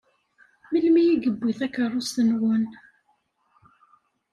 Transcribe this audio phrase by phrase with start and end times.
[0.71, 2.63] Melmi i yewwi takeṛṛust-nwen?